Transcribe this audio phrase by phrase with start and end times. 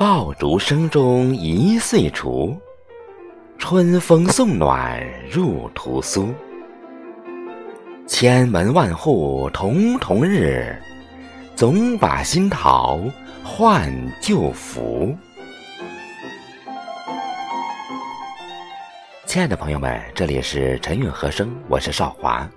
[0.00, 2.58] 爆竹声中一岁除，
[3.58, 4.98] 春风送暖
[5.30, 6.32] 入屠苏。
[8.06, 10.74] 千门万户曈曈日，
[11.54, 12.98] 总把新桃
[13.44, 13.92] 换
[14.22, 15.14] 旧符。
[19.26, 22.48] 亲爱的朋友们，这里是晨韵和声，我是少华。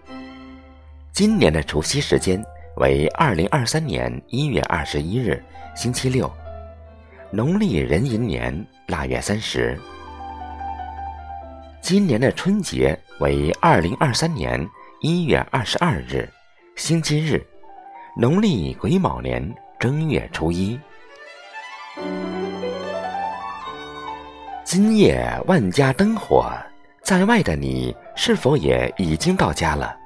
[1.11, 2.41] 今年的除夕时间
[2.77, 5.43] 为二零二三年一月二十一日，
[5.75, 6.31] 星期六。
[7.35, 8.53] 农历壬寅年
[8.85, 9.75] 腊月三十，
[11.81, 14.63] 今年的春节为二零二三年
[15.01, 16.29] 一月二十二日，
[16.75, 17.43] 星期日，
[18.15, 19.43] 农历癸卯年
[19.79, 20.79] 正月初一。
[24.63, 26.53] 今夜万家灯火，
[27.01, 29.97] 在外的你是否也已经到家了？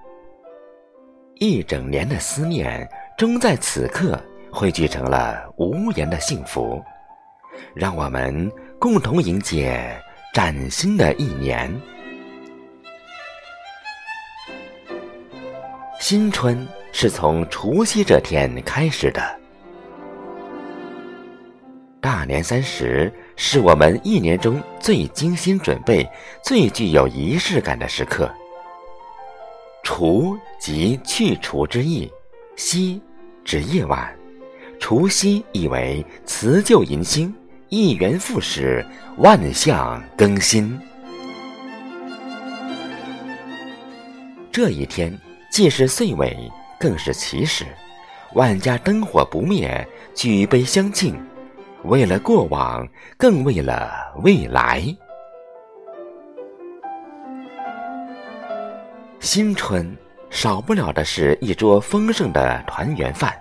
[1.41, 4.17] 一整年的思念，终在此刻
[4.49, 6.81] 汇聚成了无言的幸福。
[7.73, 9.99] 让我们共同迎接
[10.33, 11.73] 崭新的一年。
[15.99, 19.21] 新春是从除夕这天开始的。
[21.99, 26.07] 大年三十是我们一年中最精心准备、
[26.43, 28.31] 最具有仪式感的时刻。
[29.83, 32.09] 除即去除之意，
[32.55, 33.01] 夕
[33.43, 34.15] 指夜晚，
[34.79, 37.33] 除夕意为辞旧迎新。
[37.69, 38.85] 一元复始，
[39.17, 40.79] 万象更新。
[44.49, 45.13] 这一天
[45.51, 47.65] 既是岁尾，更是起始。
[48.35, 51.13] 万家灯火不灭，举杯相庆，
[51.83, 53.91] 为了过往，更为了
[54.23, 54.81] 未来。
[59.19, 59.93] 新春
[60.29, 63.37] 少不了的是一桌丰盛的团圆饭。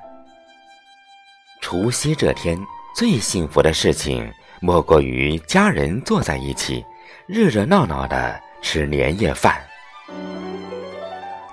[1.60, 2.58] 除夕这天。
[2.96, 4.26] 最幸福的事情，
[4.58, 6.82] 莫过于家人坐在一起，
[7.26, 9.60] 热热闹闹的吃年夜饭。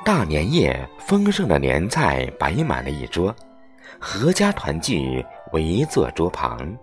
[0.05, 3.35] 大年夜，丰盛的年菜摆满了一桌，
[3.99, 6.73] 阖家团聚，围坐桌旁，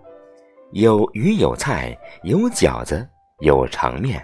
[0.73, 3.09] 有鱼有菜，有饺子，
[3.39, 4.23] 有长面。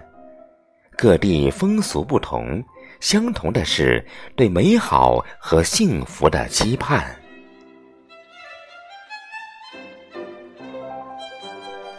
[0.95, 2.63] 各地风俗不同，
[3.00, 7.19] 相同的是对美好和幸福的期盼。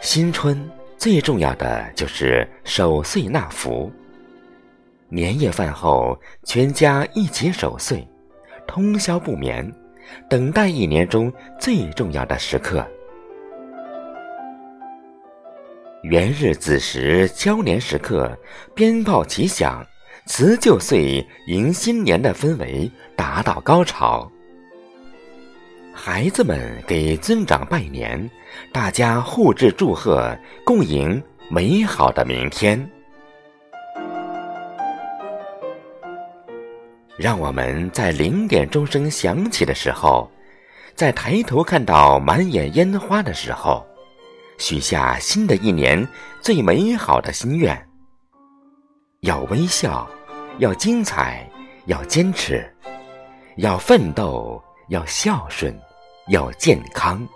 [0.01, 0.57] 新春
[0.97, 3.91] 最重要的就是守岁纳福。
[5.09, 8.07] 年夜饭后，全家一起守岁，
[8.65, 9.69] 通宵不眠，
[10.29, 12.87] 等待一年中最重要的时刻。
[16.03, 18.37] 元日子时，交年时刻，
[18.73, 19.85] 鞭炮齐响，
[20.25, 24.31] 辞旧岁迎新年的氛围达到高潮。
[26.01, 28.31] 孩子们给尊长拜年，
[28.71, 30.33] 大家互致祝贺，
[30.63, 32.89] 共迎美好的明天。
[37.17, 40.31] 让我们在零点钟声响起的时候，
[40.95, 43.85] 在抬头看到满眼烟花的时候，
[44.57, 46.07] 许下新的一年
[46.39, 47.77] 最美好的心愿：
[49.19, 50.09] 要微笑，
[50.59, 51.45] 要精彩，
[51.87, 52.73] 要坚持，
[53.57, 55.77] 要奋斗，要孝顺。
[56.29, 57.27] 要健康，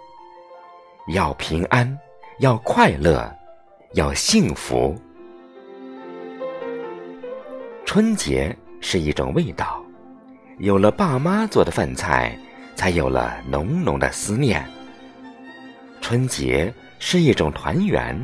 [1.08, 1.98] 要平安，
[2.38, 3.28] 要快乐，
[3.94, 4.96] 要幸福。
[7.86, 9.84] 春节是一种味道，
[10.60, 12.38] 有了爸妈做的饭菜，
[12.76, 14.64] 才有了浓浓的思念。
[16.00, 18.16] 春节是一种团圆，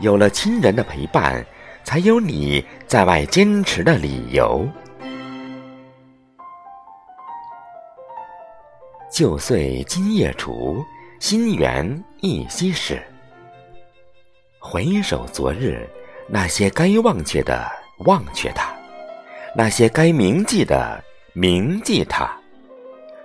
[0.00, 1.44] 有了亲人的陪伴，
[1.82, 4.64] 才有你在外坚持的理由。
[9.18, 10.80] 旧岁今夜除，
[11.18, 13.02] 新元一夕始。
[14.60, 15.84] 回首昨日，
[16.28, 17.68] 那些该忘却的
[18.04, 18.72] 忘却它，
[19.56, 21.02] 那些该铭记的
[21.32, 22.30] 铭记它。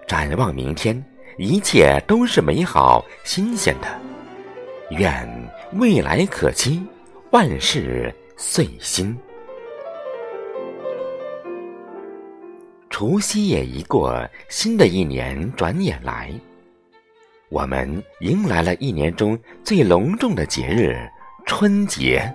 [0.08, 1.00] 展望明天，
[1.38, 3.88] 一切都是美好新鲜的。
[4.98, 5.30] 愿
[5.74, 6.82] 未来可期，
[7.30, 9.16] 万事遂心。
[12.94, 16.32] 除夕夜一过，新的一年转眼来，
[17.50, 20.96] 我们迎来了一年中最隆重的节日——
[21.44, 22.32] 春节。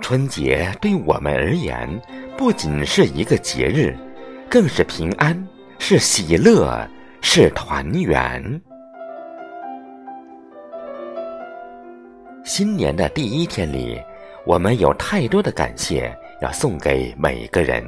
[0.00, 1.86] 春节对我们而言，
[2.38, 3.94] 不仅是一个节日，
[4.48, 5.46] 更是平安，
[5.78, 6.88] 是喜乐，
[7.20, 8.62] 是团圆。
[12.46, 14.00] 新年的第一天里，
[14.46, 16.18] 我们有太多的感谢。
[16.44, 17.82] 要送给每个人，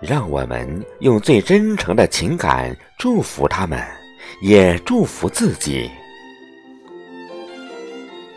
[0.00, 3.84] 让我们用最真诚的情感祝福他们，
[4.40, 5.90] 也祝福自己。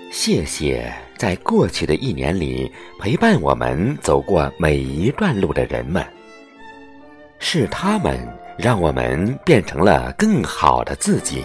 [0.10, 6.04] 谢谢在过去的一年里陪伴我们走过每一段路的人们，
[7.38, 8.18] 是他们
[8.58, 11.44] 让我们变成了更好的自己。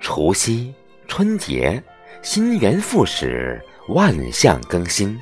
[0.00, 0.72] 除夕、
[1.06, 1.82] 春节，
[2.22, 5.18] 新元复始，万象更新。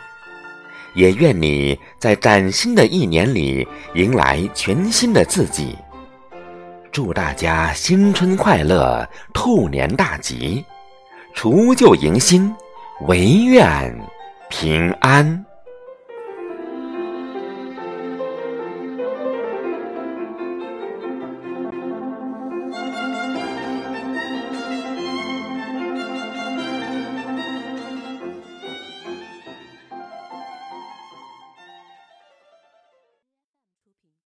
[0.94, 5.76] 也愿你在崭新的一年里迎来全新的自己。
[6.90, 10.64] 祝大家新春快乐，兔年大吉，
[11.34, 12.54] 除旧迎新，
[13.06, 13.94] 唯愿
[14.48, 15.45] 平安。